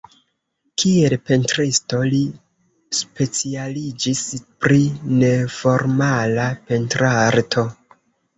[0.83, 2.21] Kiel pentristo, li
[3.01, 4.23] specialiĝis
[4.67, 4.79] pri
[5.21, 7.69] neformala pentrarto.